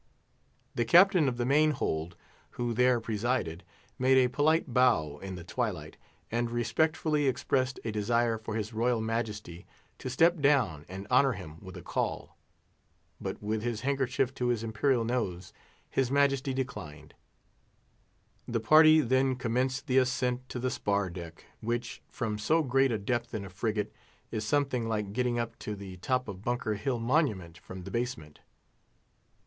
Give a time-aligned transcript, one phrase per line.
[0.73, 2.17] The Captain of the Main Hold,
[2.57, 3.63] who there presided,
[3.99, 5.95] made a polite bow in the twilight,
[6.31, 9.67] and respectfully expressed a desire for His Royal Majesty
[9.99, 12.35] to step down and honour him with a call;
[13.21, 15.53] but, with his handkerchief to his Imperial nose,
[15.87, 17.13] his Majesty declined.
[18.47, 22.97] The party then commenced the ascent to the spar deck; which, from so great a
[22.97, 23.93] depth in a frigate,
[24.31, 28.39] is something like getting up to the top of Bunker Hill Monument from the basement.